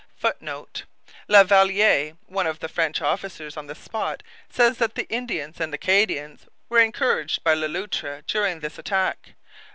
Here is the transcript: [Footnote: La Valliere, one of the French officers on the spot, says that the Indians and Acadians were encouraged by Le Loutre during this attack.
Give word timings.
[Footnote: 0.17 0.85
La 1.27 1.43
Valliere, 1.43 2.17
one 2.25 2.47
of 2.47 2.57
the 2.57 2.67
French 2.67 3.03
officers 3.03 3.55
on 3.55 3.67
the 3.67 3.75
spot, 3.75 4.23
says 4.49 4.79
that 4.79 4.95
the 4.95 5.07
Indians 5.09 5.59
and 5.59 5.71
Acadians 5.71 6.47
were 6.69 6.79
encouraged 6.79 7.43
by 7.43 7.53
Le 7.53 7.67
Loutre 7.67 8.23
during 8.25 8.61
this 8.61 8.79
attack. 8.79 9.35